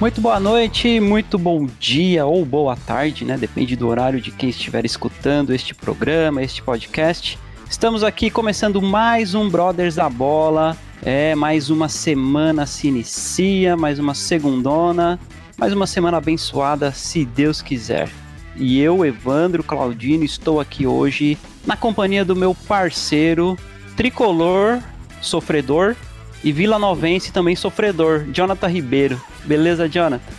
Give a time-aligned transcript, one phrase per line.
[0.00, 3.36] Muito boa noite, muito bom dia ou boa tarde, né?
[3.36, 7.38] Depende do horário de quem estiver escutando este programa, este podcast.
[7.68, 10.74] Estamos aqui começando mais um Brothers da Bola.
[11.02, 15.20] É, mais uma semana se inicia, mais uma segundona,
[15.58, 18.08] mais uma semana abençoada, se Deus quiser.
[18.56, 21.36] E eu, Evandro Claudino, estou aqui hoje
[21.66, 23.54] na companhia do meu parceiro
[23.98, 24.80] tricolor,
[25.20, 25.94] sofredor
[26.42, 29.20] e Vila Novense também sofredor, Jonathan Ribeiro.
[29.44, 30.32] Beleza, Jonathan?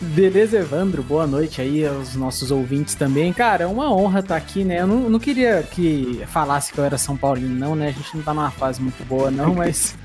[0.00, 1.02] Beleza, Evandro.
[1.02, 3.32] Boa noite aí aos nossos ouvintes também.
[3.32, 4.80] Cara, é uma honra estar aqui, né?
[4.80, 7.88] Eu não, não, queria que falasse que eu era São Paulino, não, né?
[7.88, 9.96] A gente não tá numa fase muito boa, não, mas.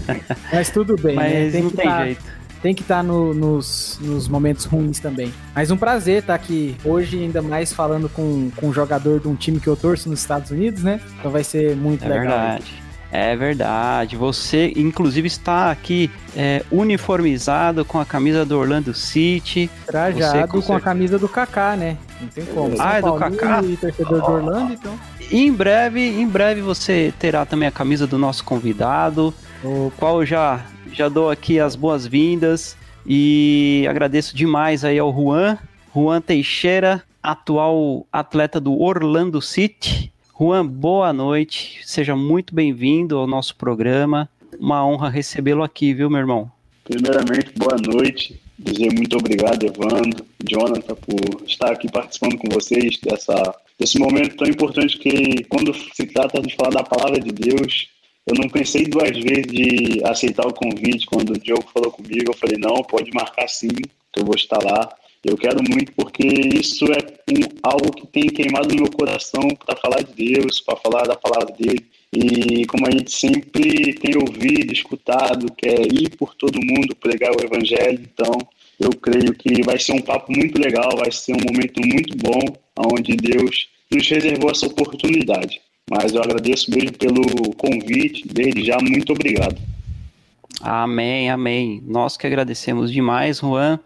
[0.52, 1.50] mas tudo bem, mas né?
[1.50, 2.04] Tem não tem tá...
[2.04, 5.32] jeito tem que estar tá no, nos, nos momentos ruins também.
[5.54, 9.28] Mas um prazer estar tá aqui hoje, ainda mais falando com, com um jogador de
[9.28, 11.00] um time que eu torço nos Estados Unidos, né?
[11.18, 12.38] Então vai ser muito é legal.
[12.38, 12.87] Verdade.
[13.10, 14.16] É verdade.
[14.16, 19.70] Você, inclusive, está aqui é, uniformizado com a camisa do Orlando City.
[19.86, 21.96] Trajado com a camisa do Kaká, né?
[22.20, 22.74] Não tem como.
[22.78, 23.62] Ah, é do Kaká?
[23.62, 24.26] E torcedor oh.
[24.26, 24.98] do Orlando, então.
[25.30, 29.32] em breve, em breve você terá também a camisa do nosso convidado,
[29.64, 35.58] o qual já já dou aqui as boas-vindas e agradeço demais aí ao Juan,
[35.94, 41.80] Juan Teixeira, atual atleta do Orlando City Juan, boa noite.
[41.84, 44.28] Seja muito bem-vindo ao nosso programa.
[44.56, 46.48] Uma honra recebê-lo aqui, viu, meu irmão?
[46.84, 48.40] Primeiramente, boa noite.
[48.56, 53.34] Dizer muito obrigado, Evandro, Jonathan, por estar aqui participando com vocês dessa,
[53.76, 57.88] desse momento tão importante que, quando se trata de falar da palavra de Deus,
[58.24, 61.06] eu não pensei duas vezes de aceitar o convite.
[61.06, 63.70] Quando o Diogo falou comigo, eu falei: não, pode marcar sim,
[64.12, 64.88] que eu vou estar lá.
[65.24, 66.98] Eu quero muito porque isso é
[67.32, 71.16] um, algo que tem queimado no meu coração para falar de Deus, para falar da
[71.16, 71.84] palavra dele.
[72.12, 77.32] E como a gente sempre tem ouvido, escutado, que é ir por todo mundo pregar
[77.32, 78.32] o evangelho, então
[78.80, 82.40] eu creio que vai ser um papo muito legal, vai ser um momento muito bom,
[82.92, 85.60] onde Deus nos reservou essa oportunidade.
[85.90, 89.58] Mas eu agradeço mesmo pelo convite, desde já, muito obrigado.
[90.60, 91.82] Amém, amém.
[91.86, 93.78] Nós que agradecemos demais, Juan.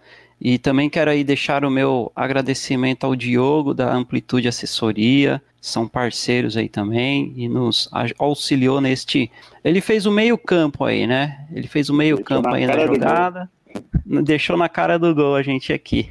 [0.45, 6.57] E também quero aí deixar o meu agradecimento ao Diogo da Amplitude Assessoria, são parceiros
[6.57, 7.89] aí também e nos
[8.19, 9.31] auxiliou neste.
[9.63, 11.47] Ele fez o meio-campo aí, né?
[11.53, 13.49] Ele fez o meio-campo aí na jogada.
[14.05, 16.09] Deixou na cara do gol a gente aqui.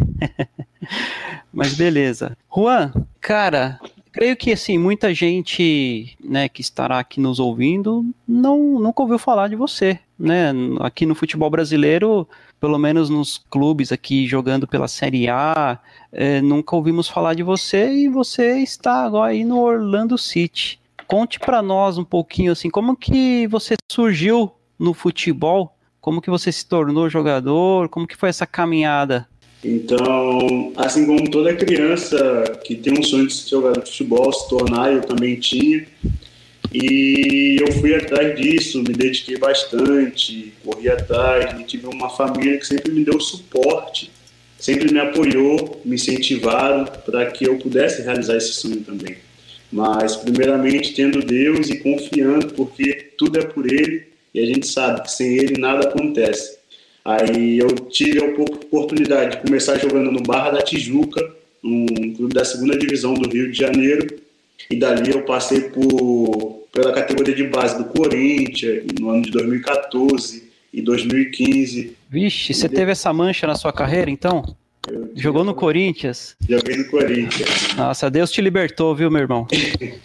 [1.51, 2.37] Mas beleza.
[2.55, 3.81] Juan, cara,
[4.13, 9.49] creio que assim, muita gente, né, que estará aqui nos ouvindo, não nunca ouviu falar
[9.49, 10.53] de você, né?
[10.79, 12.25] Aqui no futebol brasileiro,
[12.61, 15.79] pelo menos nos clubes aqui jogando pela Série A,
[16.11, 20.79] é, nunca ouvimos falar de você e você está agora aí no Orlando City.
[21.07, 25.75] Conte para nós um pouquinho assim, como que você surgiu no futebol?
[25.99, 27.89] Como que você se tornou jogador?
[27.89, 29.27] Como que foi essa caminhada?
[29.63, 34.49] Então, assim como toda criança que tem um sonho de ser jogador de futebol, se
[34.49, 35.85] tornar, eu também tinha.
[36.73, 42.65] E eu fui atrás disso, me dediquei bastante, corri atrás, e tive uma família que
[42.65, 44.09] sempre me deu suporte,
[44.57, 49.17] sempre me apoiou, me incentivaram para que eu pudesse realizar esse sonho também.
[49.69, 54.03] Mas, primeiramente, tendo Deus e confiando, porque tudo é por Ele
[54.33, 56.57] e a gente sabe que sem Ele nada acontece.
[57.03, 62.45] Aí eu tive a oportunidade de começar jogando no Barra da Tijuca, um clube da
[62.45, 64.07] segunda divisão do Rio de Janeiro,
[64.69, 70.51] e dali eu passei por pela categoria de base do Corinthians no ano de 2014
[70.73, 71.97] e 2015.
[72.09, 74.55] Vixe, você teve essa mancha na sua carreira então?
[75.15, 76.35] Jogou no Corinthians?
[76.47, 77.75] Joguei no Corinthians.
[77.75, 79.47] Nossa, Deus te libertou, viu, meu irmão?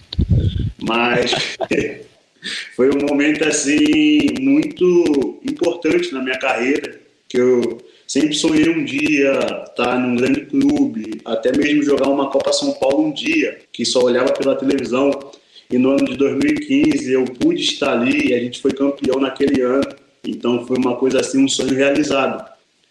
[0.82, 1.32] Mas
[2.76, 9.64] foi um momento assim muito importante na minha carreira, que eu sempre sonhei um dia
[9.66, 14.00] estar num grande clube, até mesmo jogar uma Copa São Paulo um dia, que só
[14.00, 15.10] olhava pela televisão.
[15.70, 19.62] E no ano de 2015 eu pude estar ali e a gente foi campeão naquele
[19.62, 19.88] ano.
[20.24, 22.44] Então foi uma coisa assim, um sonho realizado.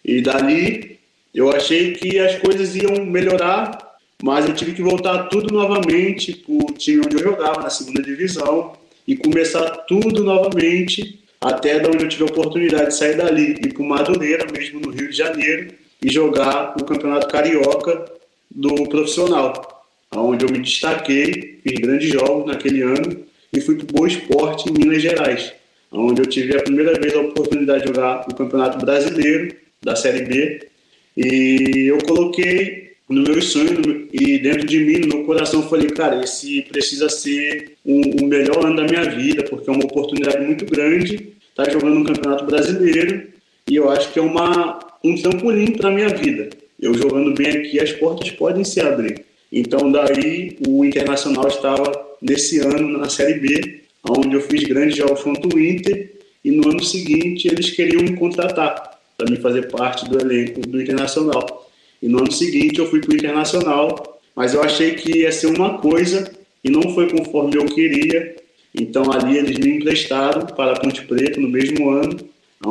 [0.04, 0.98] E dali
[1.34, 6.54] eu achei que as coisas iam melhorar, mas eu tive que voltar tudo novamente para
[6.54, 8.72] o time onde eu jogava, na segunda divisão,
[9.06, 13.74] e começar tudo novamente até da onde eu tive a oportunidade de sair dali, ir
[13.74, 18.10] para o Madureira, mesmo no Rio de Janeiro, e jogar o Campeonato Carioca
[18.50, 19.75] do profissional,
[20.20, 24.68] onde eu me destaquei, fiz grandes jogos naquele ano e fui para o Boa Esporte
[24.68, 25.52] em Minas Gerais,
[25.92, 30.24] onde eu tive a primeira vez a oportunidade de jogar o Campeonato Brasileiro da Série
[30.24, 30.68] B.
[31.16, 35.88] E eu coloquei no meu sonho e dentro de mim, no meu coração, eu falei,
[35.88, 40.66] cara, esse precisa ser o melhor ano da minha vida, porque é uma oportunidade muito
[40.66, 43.28] grande estar tá jogando um campeonato brasileiro
[43.68, 46.50] e eu acho que é uma, um trampolim para a minha vida.
[46.78, 49.24] Eu jogando bem aqui, as portas podem se abrir.
[49.52, 55.22] Então, daí, o Internacional estava nesse ano na Série B, onde eu fiz grandes jogos
[55.22, 56.12] contra o Inter,
[56.44, 60.80] e no ano seguinte eles queriam me contratar para me fazer parte do elenco do
[60.80, 61.70] Internacional.
[62.00, 65.48] E no ano seguinte eu fui para o Internacional, mas eu achei que ia ser
[65.48, 66.30] uma coisa
[66.62, 68.36] e não foi conforme eu queria.
[68.72, 72.16] Então ali eles me emprestaram para a Ponte Preta no mesmo ano,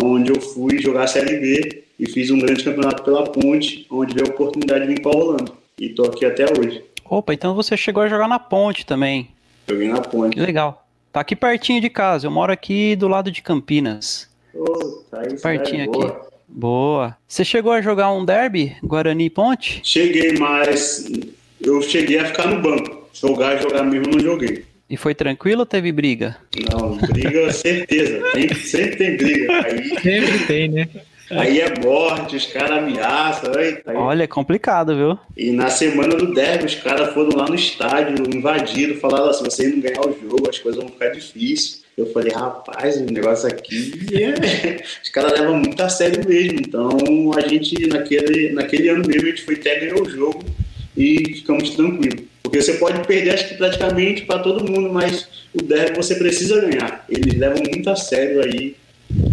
[0.02, 4.14] onde eu fui jogar a Série B e fiz um grande campeonato pela Ponte, onde
[4.14, 5.65] veio a oportunidade de vir para Rolando.
[5.80, 6.84] E estou aqui até hoje.
[7.04, 9.30] Opa, então você chegou a jogar na Ponte também.
[9.68, 10.36] Joguei na Ponte.
[10.36, 10.88] Que legal.
[11.12, 12.28] Tá aqui pertinho de casa.
[12.28, 14.30] Eu moro aqui do lado de Campinas.
[14.54, 16.00] Oh, tá aí, pertinho aqui.
[16.00, 16.30] Boa.
[16.48, 17.18] boa.
[17.28, 19.82] Você chegou a jogar um derby, Guarani Ponte?
[19.84, 21.10] Cheguei, mas
[21.62, 23.10] eu cheguei a ficar no banco.
[23.14, 24.64] Jogar, jogar mesmo, não joguei.
[24.90, 26.38] E foi tranquilo ou teve briga?
[26.72, 28.24] Não, briga, certeza.
[28.32, 29.66] Tem, sempre tem briga.
[29.66, 29.90] Aí...
[30.02, 30.90] Sempre tem, né?
[31.32, 33.52] Aí é morte, os caras ameaçam.
[33.58, 33.82] Aí...
[33.96, 35.18] Olha, é complicado, viu?
[35.36, 39.56] E na semana do derby, os caras foram lá no estádio, invadiram, falaram assim: se
[39.56, 41.84] você não ganhar o jogo, as coisas vão ficar difíceis.
[41.98, 44.84] Eu falei, rapaz, o negócio aqui é...
[45.02, 46.60] os caras levam muito a sério mesmo.
[46.60, 50.44] Então a gente, naquele, naquele ano mesmo, a gente foi até ganhar o jogo
[50.96, 52.26] e ficamos tranquilos.
[52.44, 56.62] Porque você pode perder, acho que praticamente para todo mundo, mas o derby você precisa
[56.62, 57.06] ganhar.
[57.10, 58.76] Eles levam muito a sério aí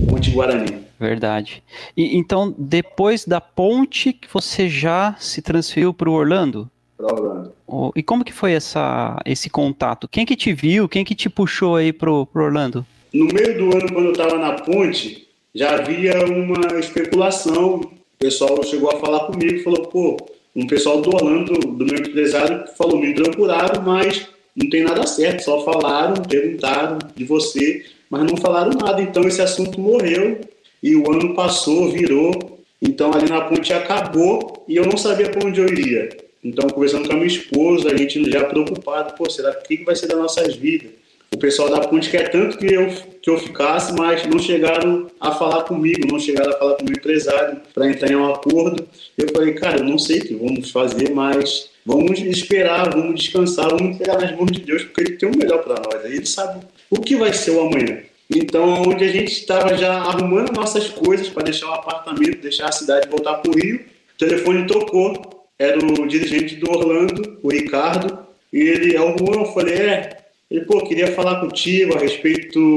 [0.08, 0.81] Ponte Guarani.
[1.02, 1.64] Verdade.
[1.96, 6.70] E então, depois da ponte, você já se transferiu para o Orlando?
[6.96, 7.52] Para Orlando.
[7.66, 10.06] Oh, e como que foi essa, esse contato?
[10.06, 10.88] Quem que te viu?
[10.88, 12.87] Quem que te puxou aí pro, pro Orlando?
[13.12, 17.81] No meio do ano, quando eu estava na ponte, já havia uma especulação.
[17.81, 20.16] O pessoal chegou a falar comigo, falou, pô,
[20.55, 25.43] um pessoal do Orlando, do meu empresário, falou, me procuraram, mas não tem nada certo,
[25.43, 29.02] só falaram, perguntaram de você, mas não falaram nada.
[29.02, 30.51] Então esse assunto morreu
[30.82, 35.46] e o ano passou, virou, então ali na ponte acabou e eu não sabia para
[35.46, 36.08] onde eu iria.
[36.43, 39.94] Então, conversando com a minha esposa, a gente já preocupado, pô, será que, que vai
[39.94, 40.90] ser das nossas vidas?
[41.32, 42.88] O pessoal da ponte quer tanto que eu,
[43.23, 46.84] que eu ficasse, mas não chegaram a falar comigo, não chegaram a falar com o
[46.84, 48.87] meu empresário para entrar em um acordo.
[49.17, 53.70] Eu falei, cara, eu não sei o que vamos fazer, mas vamos esperar, vamos descansar,
[53.70, 56.05] vamos entregar nas mãos de Deus, porque Ele tem o melhor para nós.
[56.05, 58.02] Ele sabe o que vai ser o amanhã.
[58.34, 62.73] Então, onde a gente estava já arrumando nossas coisas para deixar o apartamento, deixar a
[62.73, 63.81] cidade voltar para o Rio,
[64.14, 65.43] o telefone tocou.
[65.58, 68.19] Era o dirigente do Orlando, o Ricardo,
[68.52, 69.43] e ele é o Juan.
[69.43, 70.19] Eu falei, é.
[70.50, 72.76] Ele, pô, queria falar contigo a respeito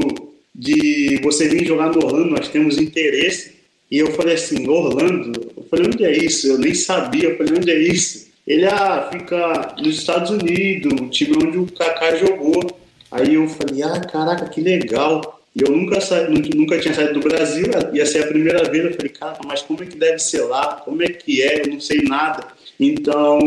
[0.54, 3.56] de você vir jogar no Orlando, nós temos interesse.
[3.90, 5.52] E eu falei assim, Orlando?
[5.56, 6.48] Eu falei, onde é isso?
[6.48, 7.30] Eu nem sabia.
[7.30, 8.26] Eu falei, onde é isso?
[8.46, 12.62] Ele, ah, fica nos Estados Unidos, o time onde o Kaká jogou.
[13.10, 15.35] Aí eu falei, ah, caraca, que legal.
[15.56, 16.28] E eu nunca, sa...
[16.28, 17.64] nunca tinha saído do Brasil,
[17.94, 18.84] ia ser a primeira vez.
[18.84, 20.82] Eu falei, cara, mas como é que deve ser lá?
[20.84, 21.62] Como é que é?
[21.62, 22.46] Eu não sei nada.
[22.78, 23.38] Então,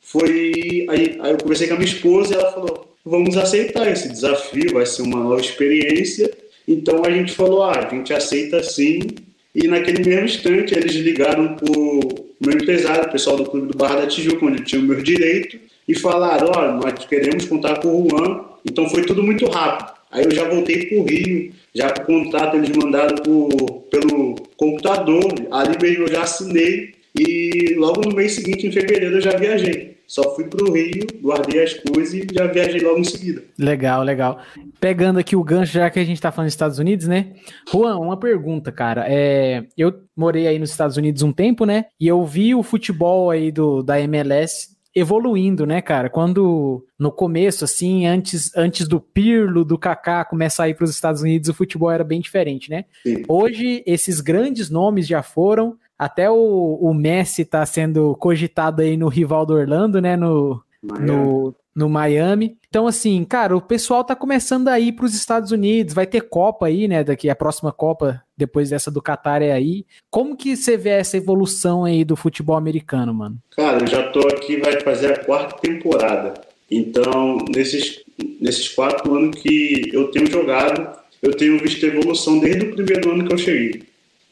[0.00, 0.86] foi.
[0.88, 4.74] Aí, aí eu conversei com a minha esposa e ela falou: vamos aceitar esse desafio,
[4.74, 6.30] vai ser uma nova experiência.
[6.68, 9.00] Então a gente falou: ah, a gente aceita sim.
[9.52, 12.00] E naquele mesmo instante eles ligaram o
[12.40, 15.02] meu empresário, o pessoal do Clube do Barra da Tijuca, onde eu tinha o meu
[15.02, 18.44] direito, e falaram: olha, nós queremos contar com o Juan.
[18.64, 19.99] Então foi tudo muito rápido.
[20.10, 23.16] Aí eu já voltei para o Rio, já com o contrato eles mandaram
[23.90, 29.20] pelo computador, ali mesmo eu já assinei e logo no mês seguinte, em fevereiro, eu
[29.20, 29.98] já viajei.
[30.06, 33.44] Só fui para o Rio, guardei as coisas e já viajei logo em seguida.
[33.56, 34.40] Legal, legal.
[34.80, 37.32] Pegando aqui o gancho, já que a gente está falando dos Estados Unidos, né?
[37.70, 39.04] Juan, uma pergunta, cara.
[39.08, 41.84] É, eu morei aí nos Estados Unidos um tempo, né?
[42.00, 46.10] E eu vi o futebol aí do, da MLS evoluindo, né, cara?
[46.10, 50.90] Quando no começo, assim, antes, antes do Pirlo, do Kaká começar a ir para os
[50.90, 52.84] Estados Unidos, o futebol era bem diferente, né?
[53.02, 53.22] Sim.
[53.28, 55.76] Hoje, esses grandes nomes já foram.
[55.98, 60.16] Até o, o Messi está sendo cogitado aí no rival do Orlando, né?
[60.16, 62.58] No, no, no Miami.
[62.68, 66.20] Então, assim, cara, o pessoal tá começando a ir para os Estados Unidos, vai ter
[66.20, 67.02] Copa aí, né?
[67.02, 69.86] Daqui a próxima Copa, depois dessa do Qatar é aí.
[70.10, 73.38] Como que você vê essa evolução aí do futebol americano, mano?
[73.56, 76.34] Cara, eu já tô aqui, vai fazer a quarta temporada.
[76.70, 78.04] Então, nesses,
[78.38, 83.26] nesses quatro anos que eu tenho jogado, eu tenho visto evolução desde o primeiro ano
[83.26, 83.82] que eu cheguei.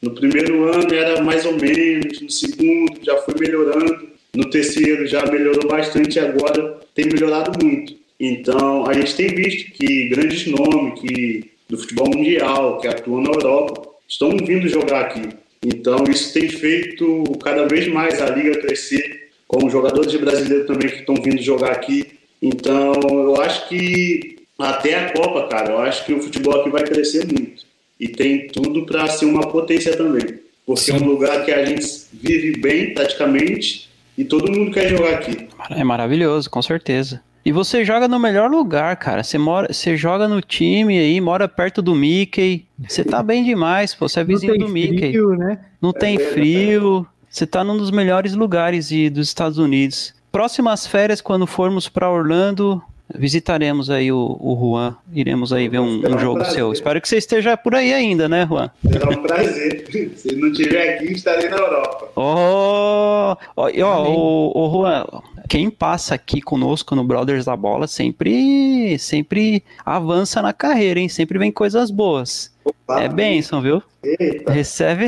[0.03, 5.27] No primeiro ano era mais ou menos, no segundo já foi melhorando, no terceiro já
[5.27, 7.97] melhorou bastante e agora tem melhorado muito.
[8.21, 13.31] Então a gente tem visto que grandes nomes que, do futebol mundial, que atuam na
[13.31, 15.29] Europa, estão vindo jogar aqui.
[15.61, 21.01] Então isso tem feito cada vez mais a liga crescer, com jogadores brasileiros também que
[21.01, 22.07] estão vindo jogar aqui.
[22.41, 26.85] Então eu acho que até a Copa, cara, eu acho que o futebol aqui vai
[26.85, 27.65] crescer muito
[27.99, 30.39] e tem tudo para ser uma potência também.
[30.65, 30.93] Porque Sim.
[30.93, 33.88] é um lugar que a gente vive bem, praticamente,
[34.19, 35.49] e todo mundo quer jogar aqui.
[35.71, 37.23] É maravilhoso, com certeza.
[37.45, 39.23] E você joga no melhor lugar, cara.
[39.23, 42.67] Você, mora, você joga no time aí, mora perto do Mickey.
[42.87, 44.09] Você tá bem demais, pô.
[44.09, 45.13] Você é vizinho do Mickey.
[45.13, 45.61] Frio, né?
[45.81, 47.07] Não é tem frio.
[47.31, 50.13] Você tá num dos melhores lugares de, dos Estados Unidos.
[50.33, 52.83] Próximas férias, quando formos para Orlando,
[53.15, 56.73] visitaremos aí o, o Juan, iremos aí ver um, um jogo um seu.
[56.73, 58.71] Espero que você esteja por aí ainda, né, Juan?
[58.91, 59.85] Será um prazer.
[60.17, 62.11] Se não estiver aqui, estarei na Europa.
[62.17, 65.07] Oh, oh, oh, oh, Juan,
[65.49, 71.09] quem passa aqui conosco no Brothers da Bola sempre, sempre avança na carreira, hein?
[71.09, 72.55] Sempre vem coisas boas.
[72.65, 73.83] Opa, é bênção, viu?
[74.03, 74.53] Eita.
[74.53, 75.07] Recebe.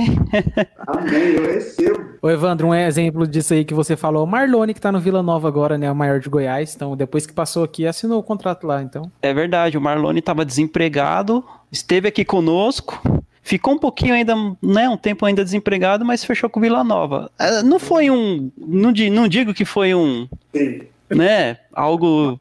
[0.87, 2.01] Amém, eu recebo.
[2.23, 5.23] Ô, Evandro, um exemplo disso aí que você falou, o Marlone, que tá no Vila
[5.23, 5.91] Nova agora, né?
[5.93, 6.75] O maior de Goiás.
[6.75, 9.11] Então, depois que passou aqui, assinou o contrato lá, então.
[9.21, 13.01] É verdade, o Marlone tava desempregado, esteve aqui conosco.
[13.51, 17.29] Ficou um pouquinho ainda, né, um tempo ainda desempregado, mas fechou com o Vila Nova.
[17.37, 20.83] É, não foi um, não, não digo que foi um, Sim.
[21.11, 22.39] né, algo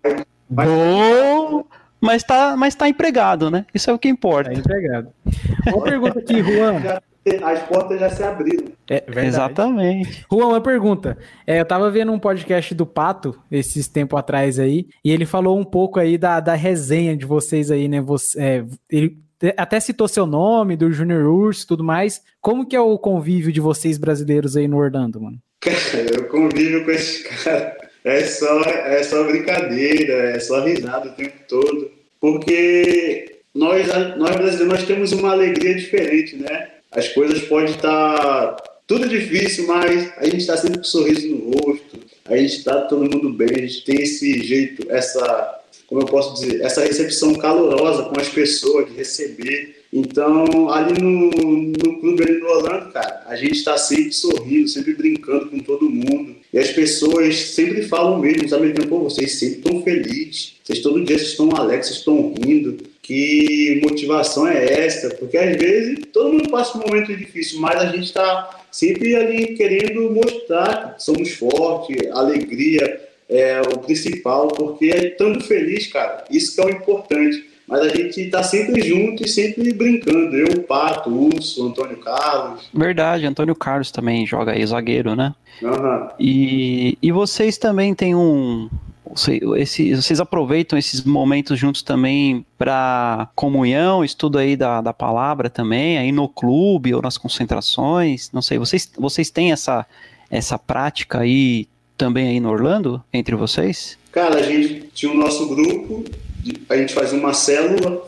[0.48, 1.66] bom,
[2.00, 3.66] mas tá, mas tá empregado, né?
[3.74, 4.52] Isso é o que importa.
[4.52, 5.10] Tá empregado.
[5.74, 6.76] Uma pergunta aqui, Juan.
[7.44, 8.66] As portas já se abriram.
[8.88, 10.28] É, Exatamente.
[10.32, 11.18] Juan, uma pergunta.
[11.48, 15.60] É, eu tava vendo um podcast do Pato esses tempo atrás aí, e ele falou
[15.60, 18.00] um pouco aí da, da resenha de vocês aí, né?
[18.00, 19.18] Você, é, ele
[19.58, 22.22] até citou seu nome, do Junior Urso e tudo mais.
[22.42, 25.38] Como que é o convívio de vocês brasileiros aí no Orlando, mano?
[25.62, 31.14] Cara, eu convivo com esse cara é só, é só brincadeira, é só risada o
[31.14, 31.92] tempo todo.
[32.20, 36.70] Porque nós, nós brasileiros nós temos uma alegria diferente, né?
[36.92, 38.56] As coisas podem estar
[38.88, 42.82] tudo difícil, mas a gente está sempre com um sorriso no rosto, a gente está
[42.82, 45.59] todo mundo bem, a gente tem esse jeito, essa,
[45.90, 49.78] como eu posso dizer, essa recepção calorosa com as pessoas, de receber.
[49.92, 54.94] Então, ali no, no clube, ali no Orlando, cara, a gente está sempre sorrindo, sempre
[54.94, 56.36] brincando com todo mundo.
[56.54, 58.72] E as pessoas sempre falam mesmo, sabe?
[58.88, 62.78] Pô, vocês sempre estão felizes, vocês todo dia estão alegres, vocês estão rindo.
[63.02, 65.10] Que motivação é essa?
[65.16, 69.56] Porque às vezes todo mundo passa um momento difícil, mas a gente está sempre ali
[69.56, 76.56] querendo mostrar que somos fortes, alegria é o principal, porque é estando feliz, cara, isso
[76.56, 77.48] que é o importante.
[77.70, 80.36] Mas a gente está sempre junto e sempre brincando.
[80.36, 82.68] Eu, o Pato, o Urso, o Antônio Carlos.
[82.74, 85.36] Verdade, Antônio Carlos também joga aí, zagueiro, né?
[85.62, 86.08] Uhum.
[86.20, 88.68] E, e vocês também têm um.
[89.58, 95.98] Esse, vocês aproveitam esses momentos juntos também para comunhão, estudo aí da, da palavra também,
[95.98, 99.84] aí no clube ou nas concentrações, não sei, vocês, vocês têm essa,
[100.30, 101.68] essa prática aí
[102.00, 103.96] também aí no Orlando, entre vocês?
[104.12, 106.04] Cara, a gente tinha o nosso grupo
[106.70, 108.02] a gente fazia uma célula,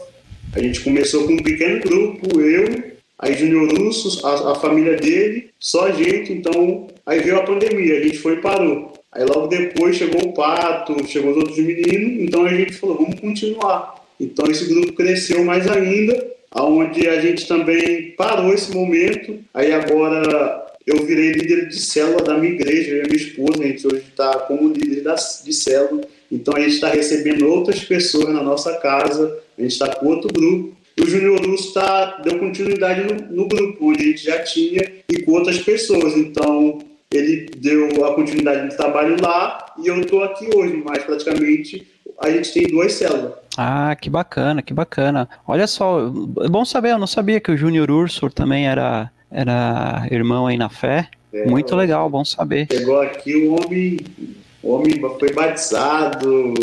[0.54, 2.84] a gente começou com um pequeno grupo, eu,
[3.20, 7.98] aí Júnior Russo, a, a, família dele, só a gente, então aí veio a pandemia,
[7.98, 8.94] a gente foi e parou.
[9.12, 13.20] Aí logo depois chegou o Pato, chegou os outros meninos, então a gente falou, vamos
[13.20, 13.96] continuar.
[14.20, 20.61] Então esse grupo cresceu mais ainda, aonde a gente também parou esse momento, aí agora
[20.86, 24.04] eu virei líder de célula da minha igreja, eu e minha esposa, a gente hoje
[24.10, 28.78] está como líder da, de célula, então a gente está recebendo outras pessoas na nossa
[28.78, 30.76] casa, a gente está com outro grupo.
[30.98, 34.82] E o Júnior Lúcio tá, deu continuidade no, no, grupo, onde a gente já tinha,
[35.10, 36.16] e com outras pessoas.
[36.18, 36.80] Então
[37.12, 41.88] ele deu a continuidade do trabalho lá e eu estou aqui hoje, mas praticamente
[42.20, 43.34] a gente tem duas células.
[43.58, 45.28] Ah, que bacana, que bacana.
[45.46, 46.08] Olha só,
[46.42, 50.58] é bom saber, eu não sabia que o Júnior Urso também era, era irmão aí
[50.58, 51.08] na fé.
[51.34, 52.68] É, Muito legal, bom saber.
[52.70, 53.98] Chegou aqui o homem
[54.64, 56.54] o homem foi batizado.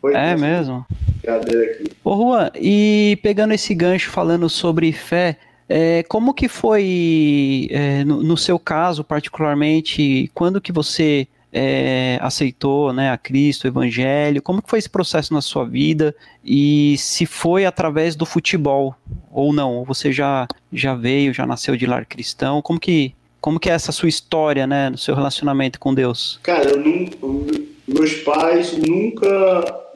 [0.00, 0.86] Foi é mesmo?
[1.26, 1.90] Aqui.
[2.04, 8.22] Ô Juan, e pegando esse gancho falando sobre fé, é, como que foi, é, no,
[8.22, 14.60] no, seu caso particularmente, quando que você é, aceitou né, a Cristo, o Evangelho, como
[14.60, 16.12] que foi esse processo na sua vida?
[16.44, 18.96] E se foi através do futebol
[19.30, 23.68] ou não, você já, já veio, já nasceu de lar cristão, como que como que
[23.68, 26.40] é essa sua história, né, no seu relacionamento com Deus?
[26.42, 27.46] Cara, eu não,
[27.86, 29.26] meus pais nunca,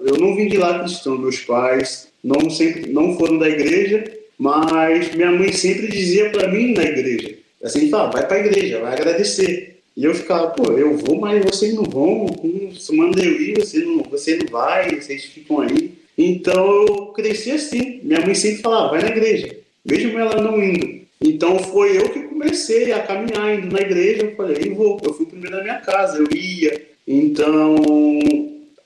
[0.00, 4.04] eu não vim de lá cristão, meus pais não sempre não foram da igreja,
[4.38, 8.80] mas minha mãe sempre dizia para mim na igreja, assim, fala, vai para a igreja,
[8.80, 9.77] vai agradecer.
[9.98, 12.26] E eu ficava, pô, eu vou, mas vocês não vão,
[12.92, 15.92] manda eu ir, você não, você não vai, vocês ficam aí.
[16.16, 17.98] Então eu cresci assim.
[18.04, 21.00] Minha mãe sempre falava, vai na igreja, mesmo ela não indo.
[21.20, 24.22] Então foi eu que comecei a caminhar indo na igreja.
[24.22, 26.80] Eu falei, vou, eu fui primeiro na minha casa, eu ia.
[27.04, 27.74] Então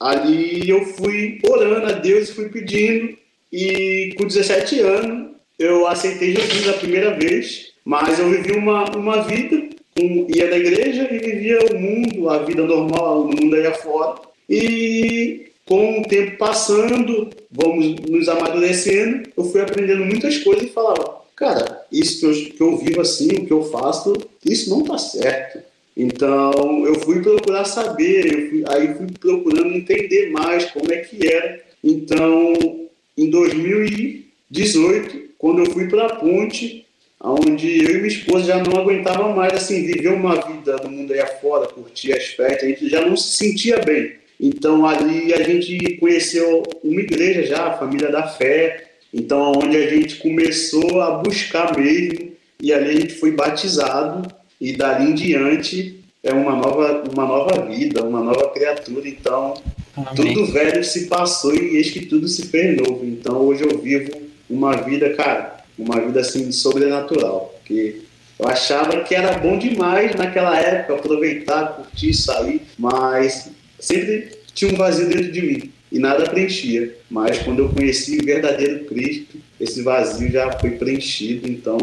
[0.00, 3.14] ali eu fui orando a Deus, fui pedindo.
[3.52, 9.22] E com 17 anos eu aceitei Jesus a primeira vez, mas eu vivi uma, uma
[9.24, 14.20] vida, ia na igreja e vivia o mundo, a vida normal, o mundo aí afora.
[14.48, 21.22] E com o tempo passando, vamos nos amadurecendo, eu fui aprendendo muitas coisas e falava,
[21.36, 24.98] cara, isso que eu, que eu vivo assim, o que eu faço, isso não está
[24.98, 25.60] certo.
[25.96, 31.60] Então eu fui procurar saber, fui, aí fui procurando entender mais como é que era.
[31.84, 36.86] Então, em 2018, quando eu fui para a ponte,
[37.22, 41.12] onde eu e minha esposa já não aguentava mais assim viver uma vida no mundo
[41.12, 44.14] aí afora, curtir as festas, a gente já não se sentia bem.
[44.40, 48.88] Então ali a gente conheceu uma igreja já, a família da fé.
[49.14, 54.28] Então onde a gente começou a buscar mesmo e ali a gente foi batizado
[54.60, 59.08] e dali em diante é uma nova uma nova vida, uma nova criatura.
[59.08, 59.54] Então
[59.96, 60.14] Amém.
[60.14, 63.04] tudo velho se passou e eis que tudo se fez novo.
[63.04, 64.10] Então hoje eu vivo
[64.50, 68.02] uma vida, cara, uma vida assim sobrenatural, porque
[68.38, 74.76] eu achava que era bom demais naquela época aproveitar, curtir, sair, mas sempre tinha um
[74.76, 76.96] vazio dentro de mim e nada preenchia.
[77.10, 81.48] Mas quando eu conheci o verdadeiro Cristo, esse vazio já foi preenchido.
[81.48, 81.78] Então,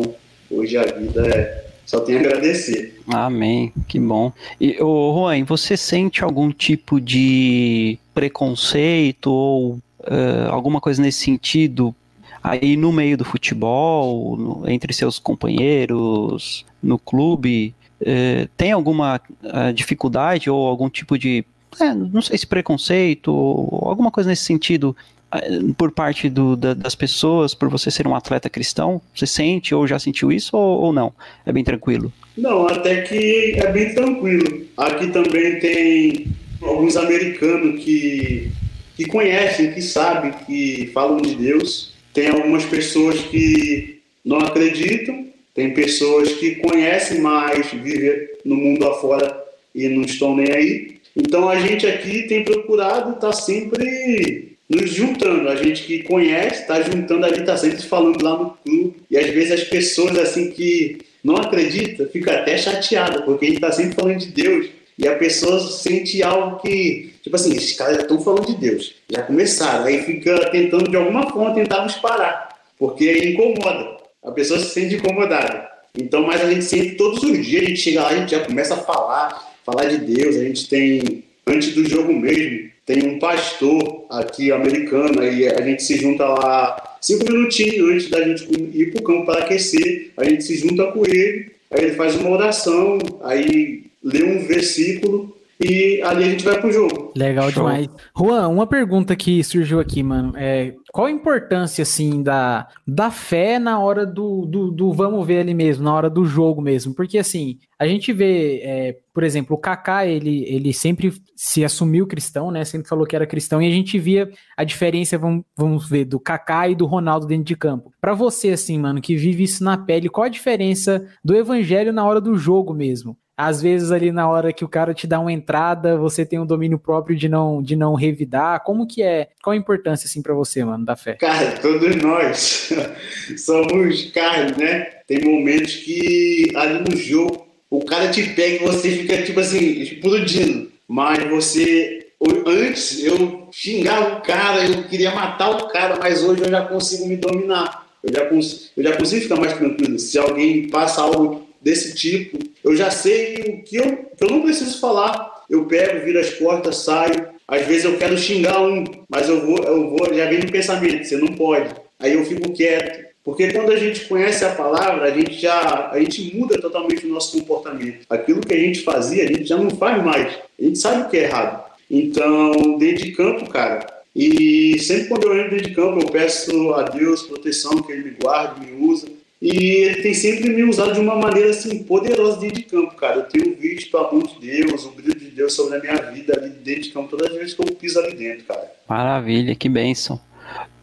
[0.49, 3.01] hoje a vida é só tem a agradecer.
[3.07, 4.31] Amém, que bom.
[4.61, 11.95] E, ô, Juan, você sente algum tipo de preconceito ou uh, alguma coisa nesse sentido
[12.43, 17.73] aí no meio do futebol, no, entre seus companheiros, no clube?
[18.01, 21.43] Uh, tem alguma uh, dificuldade ou algum tipo de
[21.79, 24.95] é, não sei se preconceito ou alguma coisa nesse sentido
[25.31, 29.01] é, por parte do, da, das pessoas, por você ser um atleta cristão?
[29.13, 31.13] Você sente ou já sentiu isso ou, ou, não?
[31.45, 32.11] É bem tranquilo?
[32.37, 34.65] Não, até que é bem tranquilo.
[34.77, 36.27] Aqui também tem
[36.61, 38.51] alguns americanos que,
[38.95, 41.88] que conhecem, que sabem, que falam de Deus.
[42.13, 49.43] Tem algumas pessoas que não acreditam, tem pessoas que conhecem mais, vivem no mundo afora
[49.73, 50.99] e não estão nem aí.
[51.15, 55.49] Então a gente aqui tem procurado estar tá sempre nos juntando.
[55.49, 58.97] A gente que conhece, está juntando ali, está sempre falando lá no clube.
[59.09, 63.57] E às vezes as pessoas assim que não acreditam ficam até chateadas, porque a gente
[63.57, 64.69] está sempre falando de Deus.
[64.99, 68.95] E a pessoa sente algo que, tipo assim, esses caras já estão falando de Deus,
[69.09, 74.59] já começaram, aí fica tentando de alguma forma tentar nos parar, porque incomoda, a pessoa
[74.59, 75.69] se sente incomodada.
[75.97, 78.45] Então, mas a gente sempre, todos os dias, a gente chega lá, a gente já
[78.45, 80.35] começa a falar, falar de Deus.
[80.35, 85.81] A gente tem, antes do jogo mesmo, tem um pastor aqui americano, aí a gente
[85.81, 90.25] se junta lá cinco minutinhos antes da gente ir para o campo para aquecer, a
[90.25, 96.01] gente se junta com ele, aí ele faz uma oração, aí lê um versículo e
[96.03, 97.11] ali a gente vai pro jogo.
[97.17, 97.63] Legal Show.
[97.63, 97.89] demais.
[98.17, 100.31] Juan, uma pergunta que surgiu aqui, mano.
[100.37, 105.41] É, qual a importância, assim, da, da fé na hora do, do, do, vamos ver
[105.41, 106.95] ali mesmo, na hora do jogo mesmo?
[106.95, 112.07] Porque, assim, a gente vê, é, por exemplo, o Kaká, ele, ele sempre se assumiu
[112.07, 112.63] cristão, né?
[112.63, 116.21] Sempre falou que era cristão, e a gente via a diferença, vamos, vamos ver, do
[116.21, 117.91] Kaká e do Ronaldo dentro de campo.
[117.99, 122.05] Para você, assim, mano, que vive isso na pele, qual a diferença do evangelho na
[122.05, 123.17] hora do jogo mesmo?
[123.39, 126.45] Às vezes ali na hora que o cara te dá uma entrada, você tem um
[126.45, 128.61] domínio próprio de não de não revidar.
[128.65, 129.29] Como que é?
[129.41, 131.13] Qual a importância assim para você, mano, da fé?
[131.13, 132.69] Cara, todos nós
[133.39, 134.81] somos carne, né?
[135.07, 139.83] Tem momentos que ali no jogo o cara te pega e você fica tipo assim,
[139.83, 140.69] explodindo.
[140.85, 142.07] Mas você
[142.45, 147.07] antes eu xingava o cara, eu queria matar o cara, mas hoje eu já consigo
[147.07, 147.87] me dominar.
[148.03, 149.97] Eu já, cons eu já consigo ficar mais tranquilo.
[149.97, 152.37] Se alguém passa algo desse tipo.
[152.63, 155.43] Eu já sei o que eu, que eu não preciso falar.
[155.49, 157.27] Eu pego, viro as portas, saio.
[157.47, 161.03] Às vezes eu quero xingar um, mas eu vou, eu vou, já vem no pensamento,
[161.03, 161.73] você não pode.
[161.99, 163.09] Aí eu fico quieto.
[163.23, 167.09] Porque quando a gente conhece a palavra, a gente já a gente muda totalmente o
[167.09, 168.05] nosso comportamento.
[168.09, 170.33] Aquilo que a gente fazia, a gente já não faz mais.
[170.59, 171.69] A gente sabe o que é errado.
[171.89, 176.83] Então, dentro de campo, cara, e sempre quando eu entro de campo, eu peço a
[176.83, 179.07] Deus proteção, que Ele me guarde, me usa.
[179.41, 183.17] E ele tem sempre me usado de uma maneira assim poderosa dentro de campo, cara.
[183.17, 186.37] Eu tenho visto a mão de Deus, o brilho de Deus sobre a minha vida
[186.37, 188.69] ali dentro de campo todas as vezes que eu piso ali dentro, cara.
[188.87, 190.19] Maravilha, que bênção.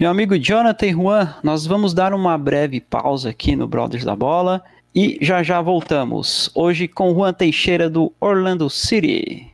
[0.01, 4.17] Meu amigo Jonathan e Juan, nós vamos dar uma breve pausa aqui no Brothers da
[4.17, 4.63] Bola
[4.95, 6.51] e já já voltamos.
[6.55, 9.49] Hoje com Juan Teixeira do Orlando City.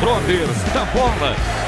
[0.00, 1.67] Brothers da Bola.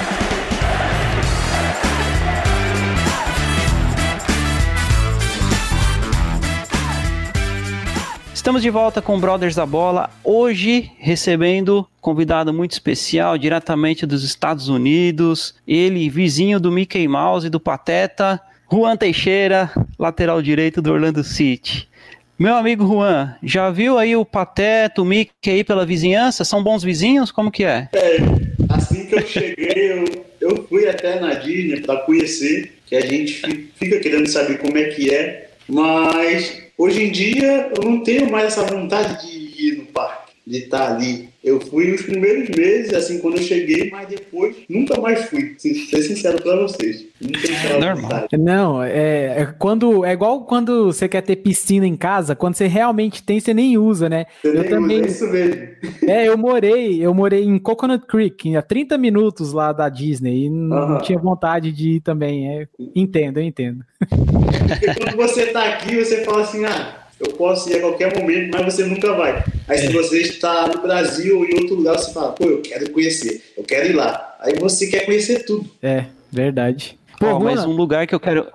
[8.40, 14.70] Estamos de volta com Brothers da Bola, hoje recebendo convidado muito especial, diretamente dos Estados
[14.70, 18.40] Unidos, ele, vizinho do Mickey Mouse e do Pateta,
[18.72, 21.86] Juan Teixeira, lateral direito do Orlando City.
[22.38, 26.42] Meu amigo Juan, já viu aí o Pateta, o Mickey aí pela vizinhança?
[26.42, 27.30] São bons vizinhos?
[27.30, 27.90] Como que é?
[27.92, 28.16] É,
[28.70, 33.34] assim que eu cheguei, eu, eu fui até na Disney para conhecer, que a gente
[33.74, 38.46] fica querendo saber como é que é, mas hoje em dia eu não tenho mais
[38.46, 39.39] essa vontade de
[40.50, 41.30] de estar ali.
[41.42, 45.54] Eu fui os primeiros meses, assim, quando eu cheguei, mas depois nunca mais fui.
[45.58, 47.06] Ser sincero pra vocês.
[47.18, 48.28] Não tem Normal.
[48.38, 52.66] Não, é, é, quando, é igual quando você quer ter piscina em casa, quando você
[52.66, 54.26] realmente tem, você nem usa, né?
[54.42, 54.96] Você eu nem também.
[54.98, 55.68] usa, é isso mesmo.
[56.06, 60.50] É, eu morei, eu morei em Coconut Creek, a 30 minutos lá da Disney, e
[60.50, 60.98] não Aham.
[60.98, 62.48] tinha vontade de ir também.
[62.48, 63.82] É, entendo, eu entendo.
[64.08, 68.50] Porque quando você tá aqui, você fala assim, ah, eu posso ir a qualquer momento,
[68.52, 69.44] mas você nunca vai.
[69.68, 72.90] Aí se você está no Brasil ou em outro lugar, você fala, pô, eu quero
[72.90, 74.36] conhecer, eu quero ir lá.
[74.40, 75.68] Aí você quer conhecer tudo.
[75.82, 76.98] É, verdade.
[77.18, 78.46] Pô, mas Juan- um lugar que eu quero,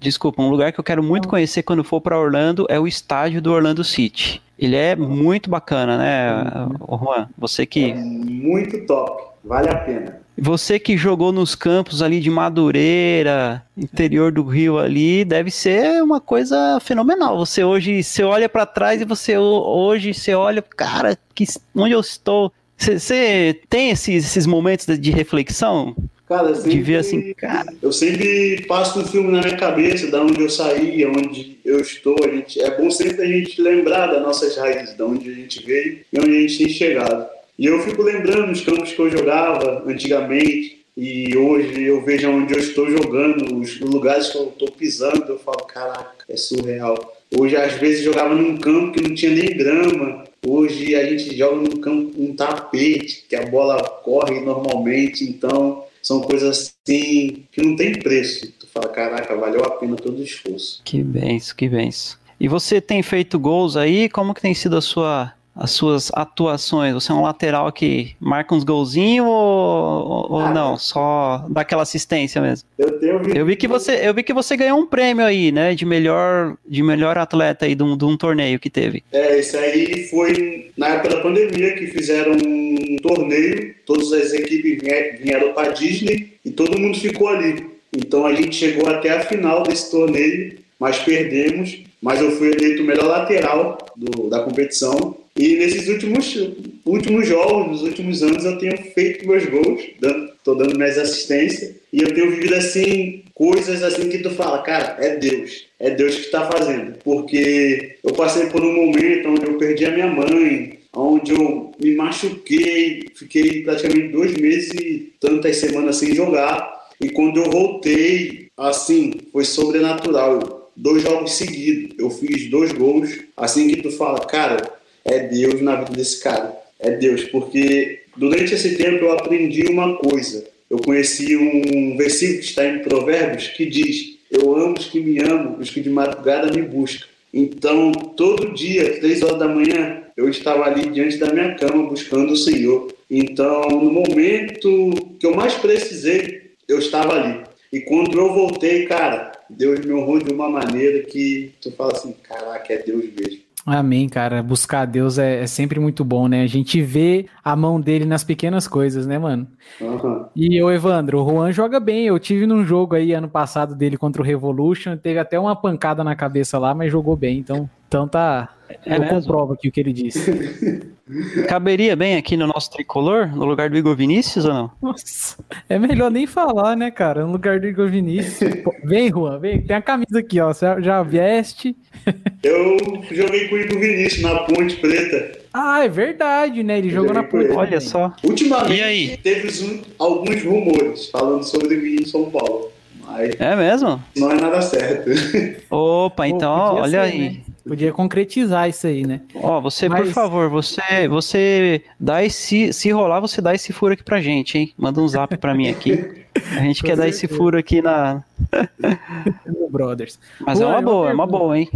[0.00, 3.42] desculpa, um lugar que eu quero muito conhecer quando for para Orlando é o estádio
[3.42, 4.40] do Orlando City.
[4.58, 7.28] Ele é muito bacana, né, ô Juan?
[7.36, 10.21] Você que Muito top, vale a pena.
[10.38, 16.20] Você que jogou nos campos ali de Madureira, interior do Rio ali, deve ser uma
[16.20, 17.38] coisa fenomenal.
[17.38, 21.92] Você hoje, você olha pra trás e você ho- hoje você olha, cara, que, onde
[21.94, 22.52] eu estou?
[22.78, 25.94] Você- tem esses, esses momentos de- de reflexão?
[26.26, 27.72] Cara, sempre, De ver assim, cara.
[27.82, 32.16] eu sempre passo um filme na minha cabeça, da onde eu saí, onde eu estou.
[32.24, 35.62] A gente, é bom sempre a gente lembrar das nossas raízes, da onde a gente
[35.64, 37.26] veio e onde a gente tem chegado.
[37.62, 42.54] E eu fico lembrando os campos que eu jogava antigamente e hoje eu vejo onde
[42.54, 46.96] eu estou jogando, os lugares que eu estou pisando, eu falo, caraca, é surreal.
[47.38, 50.24] Hoje, às vezes, jogava num campo que não tinha nem grama.
[50.44, 55.22] Hoje a gente joga num campo com um tapete, que a bola corre normalmente.
[55.22, 58.50] Então, são coisas assim que não tem preço.
[58.58, 60.82] Tu fala, caraca, valeu a pena todo o esforço.
[60.84, 62.18] Que benção, que benção.
[62.40, 64.08] E você tem feito gols aí?
[64.08, 66.94] Como que tem sido a sua, as suas atuações?
[66.94, 70.78] Você é um lateral que marca uns golzinhos ou, ou Ah, não?
[70.78, 72.66] Só dá aquela assistência mesmo?
[72.78, 75.74] Eu tenho Eu vi que você, eu vi que você ganhou um prêmio aí, né,
[75.74, 79.02] de melhor, de melhor atleta aí de um, de um torneio que teve.
[79.12, 84.80] É, isso aí foi na época da pandemia que fizeram um torneio, todas as equipes
[84.82, 87.70] vie- vieram para Disney e todo mundo ficou ali.
[87.94, 91.78] Então a gente chegou até a final desse torneio, mas perdemos.
[92.00, 95.14] Mas eu fui eleito o melhor lateral do- da competição.
[95.34, 96.38] E nesses últimos,
[96.84, 101.74] últimos jogos, nos últimos anos, eu tenho feito meus gols, dando, tô dando minhas assistências.
[101.92, 105.66] E eu tenho vivido assim, coisas assim que tu fala, cara, é Deus.
[105.80, 106.98] É Deus que está fazendo.
[107.02, 111.94] Porque eu passei por um momento onde eu perdi a minha mãe, onde eu me
[111.94, 116.82] machuquei, fiquei praticamente dois meses e tantas semanas sem jogar.
[117.00, 120.70] E quando eu voltei, assim, foi sobrenatural.
[120.76, 123.10] Dois jogos seguidos, eu fiz dois gols.
[123.36, 124.71] Assim que tu fala, cara,
[125.04, 126.56] é Deus na vida desse cara.
[126.78, 130.44] É Deus, porque durante esse tempo eu aprendi uma coisa.
[130.68, 135.18] Eu conheci um versículo que está em Provérbios que diz: Eu amo os que me
[135.20, 137.06] amam, os que de madrugada me buscam.
[137.32, 142.32] Então, todo dia, três horas da manhã, eu estava ali diante da minha cama buscando
[142.32, 142.92] o Senhor.
[143.10, 147.44] Então, no momento que eu mais precisei, eu estava ali.
[147.72, 152.14] E quando eu voltei, cara, Deus me honrou de uma maneira que tu fala assim:
[152.22, 153.40] caraca, é Deus mesmo.
[153.64, 154.42] Amém, cara.
[154.42, 156.42] Buscar a Deus é, é sempre muito bom, né?
[156.42, 159.46] A gente vê a mão dele nas pequenas coisas, né, mano?
[159.80, 160.28] Aham.
[160.34, 162.06] E o Evandro, o Juan joga bem.
[162.06, 166.02] Eu tive num jogo aí ano passado dele contra o Revolution, teve até uma pancada
[166.02, 167.38] na cabeça lá, mas jogou bem.
[167.38, 168.48] Então, então tá.
[168.86, 169.20] É eu mesmo?
[169.20, 170.80] comprovo aqui o que ele disse.
[171.46, 174.70] Caberia bem aqui no nosso tricolor, no lugar do Igor Vinícius ou não?
[174.80, 175.36] Nossa,
[175.68, 177.26] é melhor nem falar, né, cara?
[177.26, 178.54] No lugar do Igor Vinícius.
[178.64, 179.60] Pô, vem, Juan, vem.
[179.60, 180.52] Tem a camisa aqui, ó.
[180.54, 181.76] Você já veste.
[182.42, 182.78] Eu
[183.10, 185.38] joguei com o Igor Vinícius na Ponte Preta.
[185.52, 186.78] Ah, é verdade, né?
[186.78, 187.50] Ele jogou na ponte.
[187.50, 188.14] Olha só.
[188.24, 189.16] Ultimamente, E aí?
[189.18, 192.72] teve alguns rumores falando sobre mim em São Paulo.
[193.04, 194.02] Mas É mesmo?
[194.16, 195.10] não é nada certo.
[195.68, 197.20] Opa, então, podia olha ser, aí.
[197.20, 197.36] né?
[197.66, 199.20] Podia concretizar isso aí, né?
[199.34, 203.94] Ó, você, Mas- por favor, você, você dá esse, se rolar, você dá esse furo
[203.94, 204.72] aqui pra gente, hein?
[204.76, 206.24] Manda um zap pra mim aqui.
[206.56, 208.22] A gente quer dar esse furo aqui na.
[209.70, 210.18] Brothers.
[210.40, 211.68] Mas é Juan, uma boa, é uma boa, hein?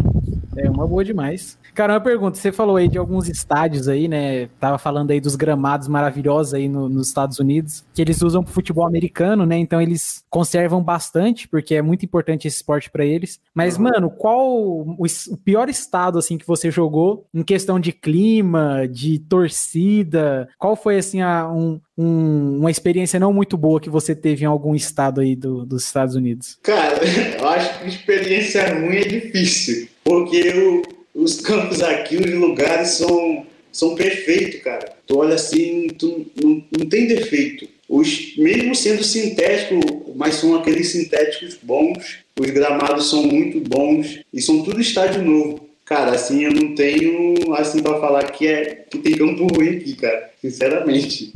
[0.56, 1.58] É uma boa demais.
[1.74, 2.38] Cara, uma pergunta.
[2.38, 4.46] Você falou aí de alguns estádios aí, né?
[4.58, 8.52] Tava falando aí dos gramados maravilhosos aí no- nos Estados Unidos, que eles usam pro
[8.52, 9.58] futebol americano, né?
[9.58, 13.38] Então eles conservam bastante, porque é muito importante esse esporte pra eles.
[13.54, 14.96] Mas, mano, qual o,
[15.30, 20.48] o pior estado, assim, que você jogou em questão de clima, de torcida?
[20.58, 24.46] Qual foi, assim, a- um- um- uma experiência não muito boa que você teve em
[24.46, 26.58] algum estado aí do- dos Estados Unidos?
[26.62, 26.96] Cara,
[27.38, 30.82] eu acho que experiência ruim é difícil, porque o-
[31.22, 34.92] os campos aqui, os lugares são, são perfeitos, cara.
[35.04, 37.66] Tu olha assim, tu não, não tem defeito.
[37.88, 44.40] Os, mesmo sendo sintético, mas são aqueles sintéticos bons, os gramados são muito bons e
[44.40, 45.66] são tudo estádio novo.
[45.84, 49.94] Cara, assim, eu não tenho assim para falar que é que tem campo ruim aqui,
[49.94, 50.30] cara.
[50.40, 51.32] Sinceramente.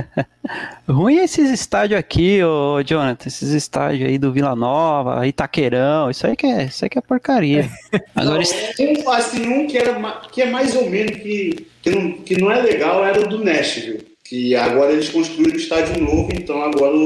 [0.88, 6.26] Ruim é esses estádios aqui, ô Jonathan, esses estádios aí do Vila Nova, Itaquerão, isso
[6.26, 7.68] aí que é, isso aí que é porcaria.
[8.14, 12.12] Agora, Não, um, assim, um que, era, que é mais ou menos que, que, não,
[12.12, 14.12] que não é legal era o do Nashville.
[14.24, 16.96] Que agora eles construíram o estádio novo, então agora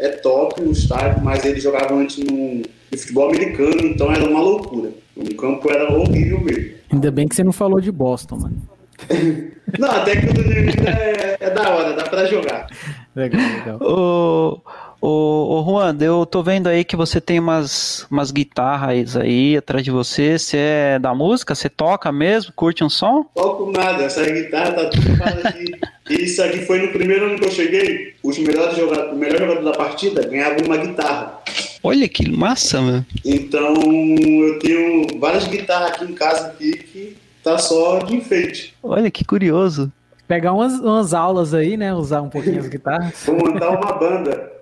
[0.00, 4.40] é top o estádio, mas eles jogavam antes no, no futebol americano, então era uma
[4.40, 4.90] loucura.
[5.14, 6.72] O campo era horrível mesmo.
[6.90, 8.62] Ainda bem que você não falou de Boston, mano.
[9.78, 12.66] Não, até que o do England é, é da hora, dá pra jogar.
[13.14, 13.78] Legal, legal.
[13.80, 14.60] Ô,
[15.00, 19.84] ô, ô Juan, eu tô vendo aí que você tem umas, umas guitarras aí atrás
[19.84, 20.38] de você.
[20.38, 21.54] Você é da música?
[21.54, 22.52] Você toca mesmo?
[22.54, 23.24] Curte um som?
[23.34, 25.72] Toco nada, essa guitarra tá tudo aqui.
[26.10, 28.14] Isso aqui foi no primeiro ano que eu cheguei.
[28.22, 31.40] Os melhores jogadores, o melhor jogador da partida ganhava uma guitarra.
[31.82, 33.06] Olha que massa, mano.
[33.24, 38.74] Então eu tenho várias guitarras aqui em casa aqui que tá só de enfeite.
[38.82, 39.90] Olha que curioso.
[40.28, 41.92] Pegar umas, umas aulas aí, né?
[41.94, 43.22] Usar um pouquinho as guitarras.
[43.26, 44.52] Vou montar uma banda.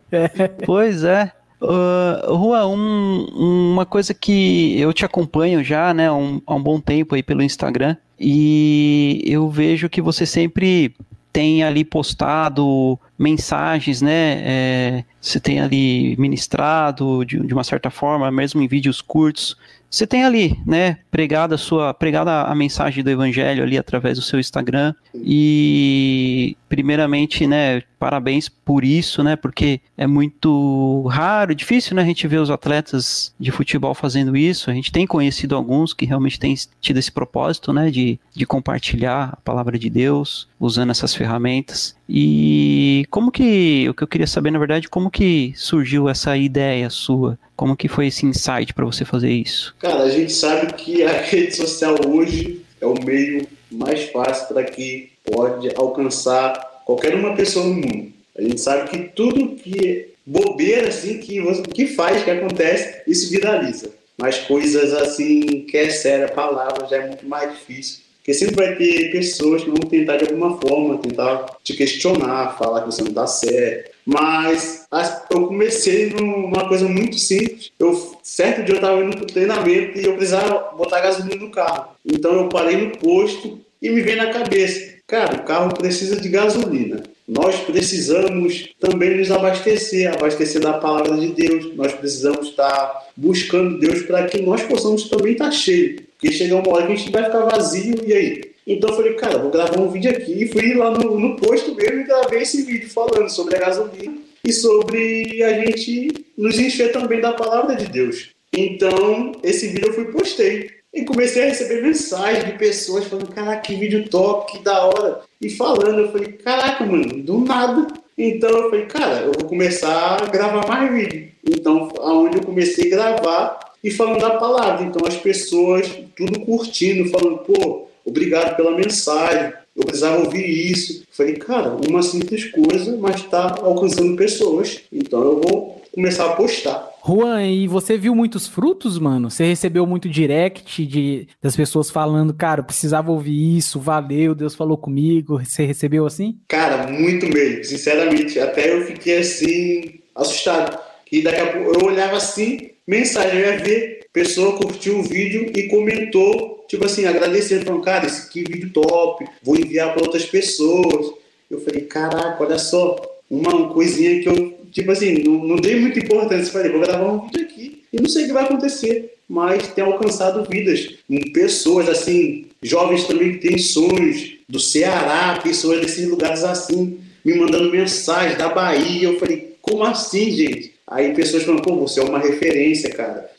[0.65, 1.33] Pois é.
[1.61, 3.27] Uh, Juan, um-
[3.75, 7.23] uma coisa que eu te acompanho já né, há um, há um bom tempo aí
[7.23, 10.95] pelo Instagram e eu vejo que você sempre
[11.33, 14.41] tem ali postado mensagens, né?
[14.43, 19.57] é, você tem ali ministrado de, de uma certa forma, mesmo em vídeos curtos.
[19.91, 24.23] Você tem ali, né, pregado a sua, pregada a mensagem do evangelho ali através do
[24.23, 24.95] seu Instagram.
[25.13, 32.29] E primeiramente, né, parabéns por isso, né, porque é muito raro, difícil, né, a gente
[32.29, 34.71] ver os atletas de futebol fazendo isso.
[34.71, 39.31] A gente tem conhecido alguns que realmente têm tido esse propósito, né, de, de compartilhar
[39.33, 41.97] a palavra de Deus usando essas ferramentas.
[42.09, 46.89] E como que, o que eu queria saber, na verdade, como que surgiu essa ideia
[46.89, 47.37] sua?
[47.57, 49.75] Como que foi esse insight para você fazer isso?
[49.81, 54.65] Cara, a gente sabe que a rede social hoje é o meio mais fácil para
[54.65, 58.13] que pode alcançar qualquer uma pessoa no mundo.
[58.37, 61.41] A gente sabe que tudo que bobeira assim que
[61.75, 63.91] que faz, que acontece, isso viraliza.
[64.17, 68.01] Mas coisas assim que é séria, palavras já é muito mais difícil.
[68.19, 72.83] Porque sempre vai ter pessoas que vão tentar de alguma forma, tentar te questionar, falar
[72.83, 73.91] que você não está certo.
[74.05, 77.73] Mas as- eu comecei numa coisa muito simples.
[77.79, 81.51] Eu, certo dia eu estava indo para o treinamento e eu precisava botar gasolina no
[81.51, 81.93] carro.
[82.05, 86.29] Então eu parei no posto e me veio na cabeça, cara, o carro precisa de
[86.29, 87.03] gasolina.
[87.27, 91.75] Nós precisamos também nos abastecer, abastecer da palavra de Deus.
[91.75, 96.03] Nós precisamos estar buscando Deus para que nós possamos também estar cheios.
[96.13, 98.41] Porque chega uma hora que a gente vai ficar vazio e aí?
[98.67, 101.75] Então eu falei, cara, vou gravar um vídeo aqui e fui lá no, no posto
[101.75, 106.93] mesmo e gravei esse vídeo falando sobre a gasolina e sobre a gente nos encher
[106.93, 108.31] também da palavra de Deus.
[108.53, 110.80] Então, esse vídeo eu fui postei.
[110.93, 115.21] E comecei a receber mensagens de pessoas falando, caraca, que vídeo top, que da hora.
[115.41, 117.87] E falando, eu falei, caraca, mano, do nada.
[118.19, 121.31] Então eu falei, cara, eu vou começar a gravar mais vídeo.
[121.49, 124.85] Então, aonde eu comecei a gravar e falando da palavra.
[124.85, 129.53] Então as pessoas tudo curtindo, falando, pô, obrigado pela mensagem.
[129.75, 131.05] Eu precisava ouvir isso.
[131.13, 134.81] Falei, cara, uma simples coisa, mas está alcançando pessoas.
[134.93, 136.90] Então eu vou começar a postar.
[137.05, 139.31] Juan, e você viu muitos frutos, mano?
[139.31, 144.77] Você recebeu muito direct de, das pessoas falando, cara, precisava ouvir isso, valeu, Deus falou
[144.77, 145.39] comigo.
[145.43, 146.39] Você recebeu assim?
[146.49, 148.39] Cara, muito mesmo, sinceramente.
[148.39, 150.79] Até eu fiquei assim, assustado.
[151.07, 155.51] Que daqui a pouco eu olhava assim, mensagem, eu ia ver, pessoa curtiu o vídeo
[155.57, 160.27] e comentou, tipo assim, agradecendo, falando, cara, esse que vídeo top, vou enviar para outras
[160.27, 161.13] pessoas.
[161.51, 162.97] Eu falei, caraca, olha só,
[163.31, 166.53] uma coisinha que eu, tipo assim, não, não dei muita importância.
[166.53, 167.83] Falei, vou gravar um vídeo aqui.
[167.93, 170.97] e não sei o que vai acontecer, mas tem alcançado vidas,
[171.33, 177.71] pessoas assim, jovens também que têm sonhos, do Ceará, pessoas desses lugares assim, me mandando
[177.71, 179.09] mensagem da Bahia.
[179.09, 180.75] Eu falei, como assim, gente?
[180.87, 183.31] Aí pessoas falam, pô, você é uma referência, cara.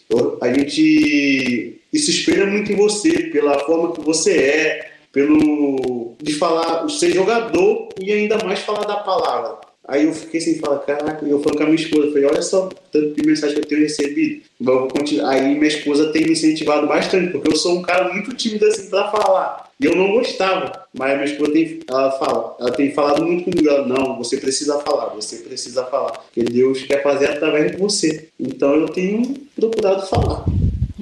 [0.41, 1.77] A gente.
[1.91, 6.15] Isso espelha muito em você, pela forma que você é, pelo.
[6.21, 9.71] de falar, ser jogador e ainda mais falar da palavra.
[9.91, 12.69] Aí eu fiquei sem falar, caraca, eu falei com a minha esposa, falei, olha só,
[12.89, 14.41] tanto de mensagem que eu tenho recebido.
[14.89, 15.32] Continuar.
[15.32, 18.89] Aí minha esposa tem me incentivado bastante, porque eu sou um cara muito tímido assim
[18.89, 19.69] para falar.
[19.77, 23.43] E eu não gostava, mas a minha esposa tem, ela fala, ela tem falado muito
[23.43, 27.77] comigo, ela, não, você precisa falar, você precisa falar, porque Deus quer fazer através de
[27.77, 28.30] você.
[28.39, 30.45] Então eu tenho procurado falar.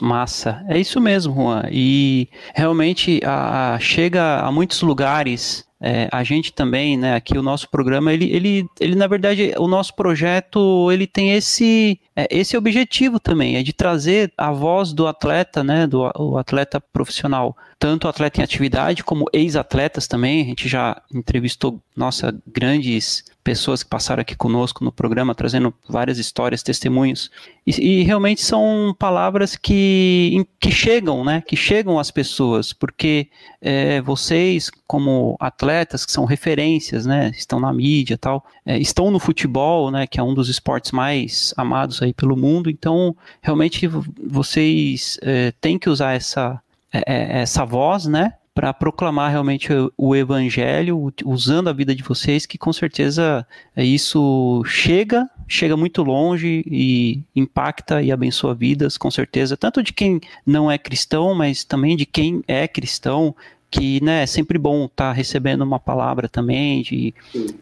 [0.01, 1.63] Massa, é isso mesmo, Juan.
[1.71, 7.69] E realmente a, chega a muitos lugares é, a gente também, né, aqui o nosso
[7.69, 13.17] programa, ele, ele, ele na verdade, o nosso projeto, ele tem esse, é, esse objetivo
[13.17, 18.41] também, é de trazer a voz do atleta, né, do o atleta profissional, tanto atleta
[18.41, 24.35] em atividade como ex-atletas também, a gente já entrevistou, nossa, grandes pessoas que passaram aqui
[24.35, 27.31] conosco no programa, trazendo várias histórias, testemunhos.
[27.65, 31.41] E, e, realmente são palavras que, que chegam, né?
[31.41, 33.27] Que chegam às pessoas, porque
[33.61, 37.31] é, vocês, como atletas, que são referências, né?
[37.35, 40.05] Estão na mídia tal, é, estão no futebol, né?
[40.05, 42.69] Que é um dos esportes mais amados aí pelo mundo.
[42.69, 48.33] Então, realmente, vocês é, têm que usar essa, é, é, essa voz, né?
[48.59, 53.85] para proclamar realmente o, o, evangelho, usando a vida de vocês, que com certeza é,
[53.85, 60.19] isso chega, chega muito longe e impacta e abençoa vidas, com certeza, tanto de quem
[60.45, 63.33] não é cristão, mas também de quem é cristão,
[63.71, 67.13] que né, é sempre bom estar tá recebendo uma palavra também de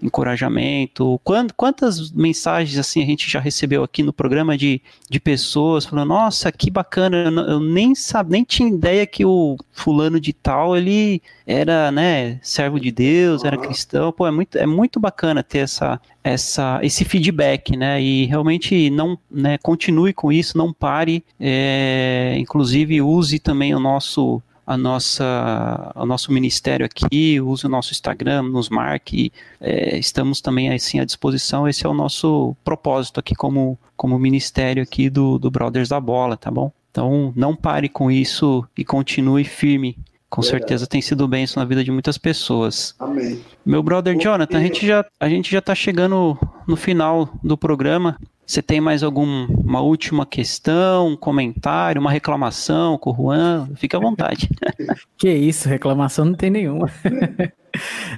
[0.02, 1.20] encorajamento.
[1.24, 6.10] Quando, quantas mensagens assim a gente já recebeu aqui no programa de, de pessoas falando,
[6.10, 10.78] nossa, que bacana, eu, eu nem sabe, nem tinha ideia que o fulano de tal
[10.78, 14.12] ele era né, servo de Deus, era cristão.
[14.12, 18.02] Pô, é muito, é muito bacana ter essa, essa, esse feedback, né?
[18.02, 21.24] E realmente não né, continue com isso, não pare.
[21.40, 27.94] É, inclusive use também o nosso a nossa, o nosso ministério aqui, use o nosso
[27.94, 33.34] Instagram, nos marque, é, estamos também assim à disposição, esse é o nosso propósito aqui
[33.34, 36.70] como, como ministério aqui do, do Brothers da Bola, tá bom?
[36.92, 39.98] Então não pare com isso e continue firme.
[40.30, 40.60] Com Verdade.
[40.60, 42.94] certeza tem sido benção na vida de muitas pessoas.
[43.00, 43.40] Amém.
[43.66, 48.20] Meu brother Jonathan, a gente já a gente já está chegando no final do programa.
[48.48, 53.70] Você tem mais alguma última questão, um comentário, uma reclamação com o Juan?
[53.76, 54.50] Fique à vontade.
[55.20, 56.90] que isso, reclamação não tem nenhuma.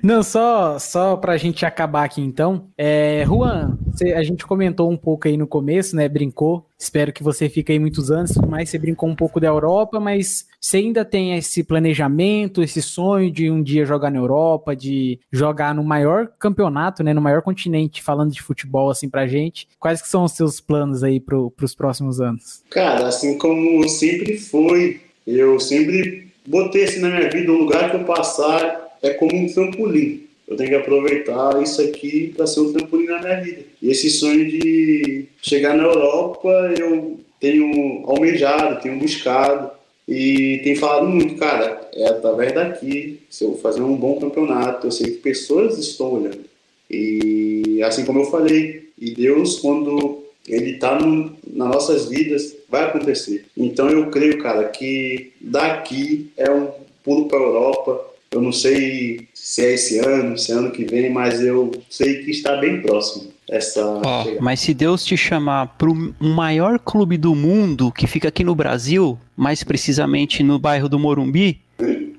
[0.01, 2.67] Não, só, só para a gente acabar aqui então.
[2.77, 3.77] É, Juan,
[4.15, 6.07] a gente comentou um pouco aí no começo, né?
[6.07, 6.65] Brincou.
[6.77, 8.69] Espero que você fique aí muitos anos, mais.
[8.69, 13.51] Você brincou um pouco da Europa, mas você ainda tem esse planejamento, esse sonho de
[13.51, 17.13] um dia jogar na Europa, de jogar no maior campeonato, né?
[17.13, 19.67] No maior continente, falando de futebol assim pra gente.
[19.77, 22.63] Quais que são os seus planos aí para os próximos anos?
[22.69, 27.97] Cara, assim como sempre foi, eu sempre botei assim na minha vida um lugar que
[27.97, 30.23] eu passar é como um trampolim.
[30.47, 33.61] Eu tenho que aproveitar isso aqui para ser um trampolim na minha vida.
[33.81, 39.71] E esse sonho de chegar na Europa, eu tenho almejado, tenho buscado
[40.07, 44.91] e tenho falado muito, cara, é através daqui, se eu fazer um bom campeonato, eu
[44.91, 46.49] sei que pessoas estão olhando.
[46.89, 53.45] E assim como eu falei, e Deus, quando Ele está nas nossas vidas, vai acontecer.
[53.55, 56.69] Então eu creio, cara, que daqui é um
[57.03, 60.85] pulo para a Europa, eu não sei se é esse ano, se é ano que
[60.85, 63.31] vem, mas eu sei que está bem próximo.
[63.49, 68.27] Essa oh, mas se Deus te chamar para o maior clube do mundo que fica
[68.27, 71.59] aqui no Brasil, mais precisamente no bairro do Morumbi,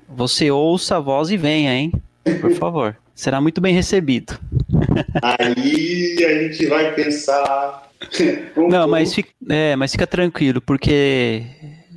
[0.09, 1.93] você ouça a voz e venha, hein?
[2.41, 2.97] Por favor.
[3.15, 4.37] Será muito bem recebido.
[5.21, 7.89] Aí a gente vai pensar.
[8.57, 11.43] não, mas fica, é, mas fica tranquilo, porque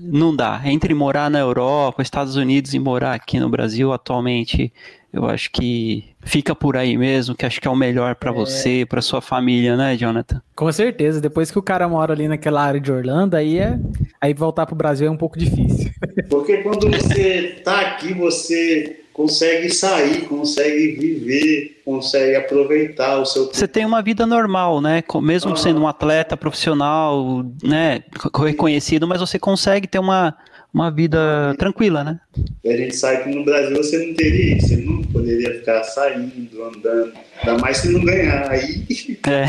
[0.04, 0.60] não dá.
[0.64, 4.72] Entre morar na Europa, Estados Unidos e morar aqui no Brasil atualmente,
[5.12, 8.34] eu acho que fica por aí mesmo, que acho que é o melhor para é...
[8.34, 10.42] você, para sua família, né, Jonathan?
[10.56, 11.20] Com certeza.
[11.20, 13.78] Depois que o cara mora ali naquela área de Orlando, aí é
[14.20, 15.90] aí voltar pro Brasil é um pouco difícil.
[16.28, 23.46] Porque quando você tá aqui, você consegue sair, consegue viver, consegue aproveitar o seu.
[23.46, 25.02] Você tem uma vida normal, né?
[25.22, 25.56] Mesmo ah.
[25.56, 28.02] sendo um atleta profissional, né,
[28.36, 30.36] reconhecido, mas você consegue ter uma,
[30.72, 32.20] uma vida tranquila, né?
[32.64, 35.84] E a gente sabe que no Brasil você não teria isso, você não poderia ficar
[35.84, 38.84] saindo, andando, ainda mais se não ganhar, aí
[39.28, 39.46] é.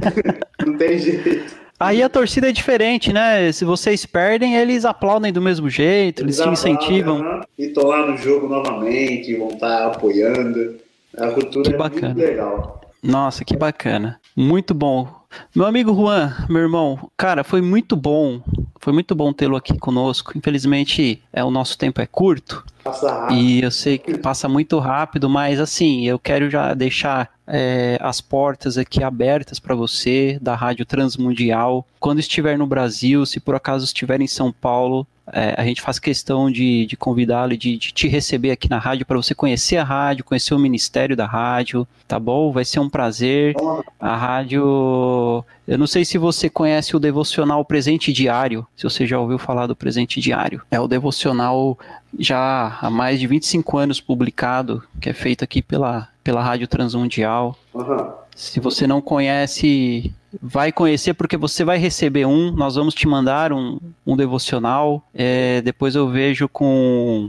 [0.64, 1.61] não tem jeito.
[1.82, 3.50] Aí a torcida é diferente, né?
[3.50, 7.42] Se vocês perdem, eles aplaudem do mesmo jeito, eles, eles te incentivam.
[7.58, 10.76] E estão lá no jogo novamente, vão estar apoiando.
[11.18, 12.14] A cultura que é bacana.
[12.14, 12.80] muito legal.
[13.02, 14.20] Nossa, que bacana.
[14.36, 15.08] Muito bom.
[15.54, 18.40] Meu amigo Juan, meu irmão, cara, foi muito bom.
[18.78, 20.36] Foi muito bom tê-lo aqui conosco.
[20.36, 22.64] Infelizmente, é, o nosso tempo é curto.
[22.84, 23.38] Passa rápido.
[23.38, 28.22] E eu sei que passa muito rápido, mas assim, eu quero já deixar é, as
[28.22, 31.86] portas aqui abertas para você da Rádio Transmundial.
[32.00, 35.98] Quando estiver no Brasil, se por acaso estiver em São Paulo, é, a gente faz
[35.98, 39.84] questão de, de convidá-lo, de, de, te receber aqui na rádio para você conhecer a
[39.84, 42.50] rádio, conhecer o ministério da rádio, tá bom?
[42.50, 43.54] Vai ser um prazer.
[44.00, 45.44] A rádio.
[45.68, 49.66] Eu não sei se você conhece o devocional Presente Diário, se você já ouviu falar
[49.66, 50.62] do Presente Diário.
[50.70, 51.78] É o devocional
[52.18, 57.56] já há mais de 25 anos publicado, que é feito aqui pela, pela Rádio Transmundial.
[57.74, 58.12] Uhum.
[58.34, 62.50] Se você não conhece, vai conhecer porque você vai receber um.
[62.50, 65.06] Nós vamos te mandar um, um devocional.
[65.14, 67.28] É, depois eu vejo com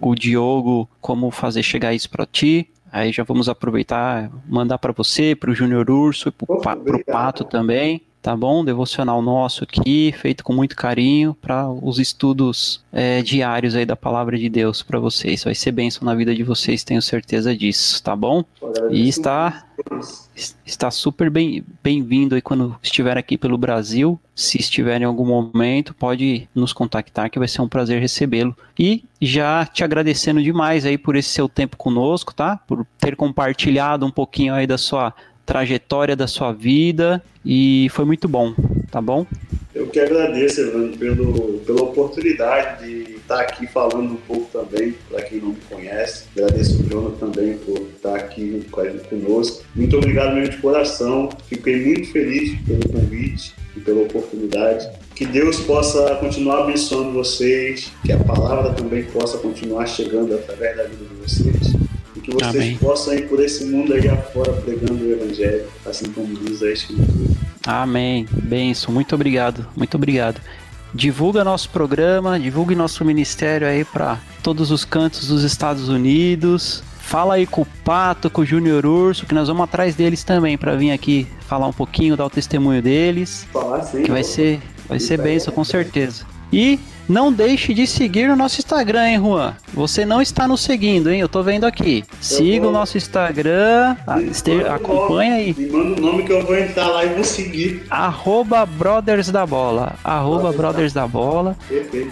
[0.00, 2.68] o Diogo como fazer chegar isso para ti.
[2.90, 7.44] Aí já vamos aproveitar, mandar para você, para o Júnior Urso e para o Pato
[7.44, 8.64] também tá bom?
[8.64, 14.38] Devocional nosso aqui, feito com muito carinho para os estudos é, diários aí da palavra
[14.38, 15.42] de Deus para vocês.
[15.42, 18.44] Vai ser bênção na vida de vocês, tenho certeza disso, tá bom?
[18.90, 19.64] E está
[20.64, 24.18] está super bem bem-vindo aí quando estiver aqui pelo Brasil.
[24.34, 28.56] Se estiver em algum momento, pode nos contactar que vai ser um prazer recebê-lo.
[28.78, 32.60] E já te agradecendo demais aí por esse seu tempo conosco, tá?
[32.66, 35.12] Por ter compartilhado um pouquinho aí da sua
[35.52, 38.54] trajetória da sua vida e foi muito bom,
[38.90, 39.26] tá bom?
[39.74, 45.20] Eu que agradeço, Evandro, pelo, pela oportunidade de estar aqui falando um pouco também, para
[45.20, 46.24] quem não me conhece.
[46.34, 48.66] Agradeço o Jonas também por estar aqui
[49.10, 49.62] conosco.
[49.74, 51.28] Muito obrigado mesmo de coração.
[51.46, 54.88] Fiquei muito feliz pelo convite e pela oportunidade.
[55.14, 60.84] Que Deus possa continuar abençoando vocês, que a palavra também possa continuar chegando através da
[60.84, 61.81] vida de vocês
[62.22, 62.76] que vocês Amém.
[62.78, 67.30] possam ir por esse mundo aí afora pregando o Evangelho, assim como diz a Escritura.
[67.66, 68.26] Amém.
[68.30, 68.92] Benção.
[68.92, 69.66] Muito obrigado.
[69.76, 70.40] Muito obrigado.
[70.94, 76.82] Divulga nosso programa, divulgue nosso ministério aí para todos os cantos dos Estados Unidos.
[77.00, 80.56] Fala aí com o Pato, com o Júnior Urso, que nós vamos atrás deles também
[80.56, 83.46] para vir aqui falar um pouquinho, dar o testemunho deles.
[83.52, 84.02] Falar sim.
[84.02, 86.24] Que vai ser, vai ser benção com certeza.
[86.52, 89.54] E não deixe de seguir o nosso Instagram, hein, Juan?
[89.74, 91.20] Você não está nos seguindo, hein?
[91.20, 92.04] Eu tô vendo aqui.
[92.20, 93.96] Siga o nosso Instagram,
[94.72, 95.54] acompanha aí.
[95.56, 97.84] Me manda o nome que eu vou entrar lá e vou seguir.
[97.90, 99.94] Arroba Brothers da Bola.
[100.04, 101.56] Arroba Brothers da Bola.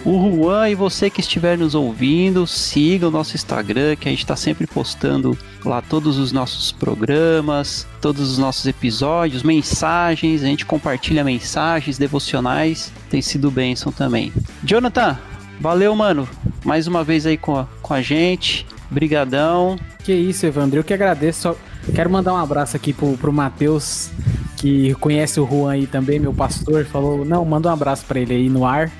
[0.05, 4.23] O Juan e você que estiver nos ouvindo, siga o nosso Instagram, que a gente
[4.23, 10.65] está sempre postando lá todos os nossos programas, todos os nossos episódios, mensagens, a gente
[10.65, 14.33] compartilha mensagens devocionais, tem sido bênção também.
[14.63, 15.17] Jonathan,
[15.59, 16.27] valeu, mano,
[16.65, 19.77] mais uma vez aí com a, com a gente, brigadão.
[20.03, 21.55] Que isso, Evandro, eu que agradeço, só
[21.93, 24.09] quero mandar um abraço aqui pro, pro Matheus,
[24.57, 28.33] que conhece o Juan aí também, meu pastor, falou, não, manda um abraço para ele
[28.33, 28.91] aí no ar,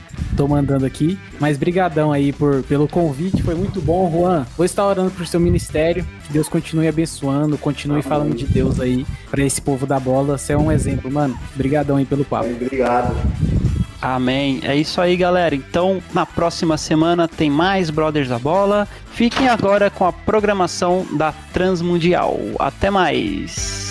[0.41, 1.19] tô mandando aqui.
[1.39, 4.45] Mas brigadão aí por, pelo convite, foi muito bom, Juan.
[4.57, 8.09] Vou estar orando pro seu ministério, que Deus continue abençoando, continue Amém.
[8.09, 10.39] falando de Deus aí para esse povo da bola.
[10.39, 11.37] Você é um exemplo, mano.
[11.55, 12.49] Brigadão aí pelo papo.
[12.49, 13.15] Obrigado.
[14.01, 14.61] Amém.
[14.63, 15.53] É isso aí, galera.
[15.53, 18.87] Então, na próxima semana tem mais Brothers da Bola.
[19.13, 22.39] Fiquem agora com a programação da Transmundial.
[22.57, 23.90] Até mais.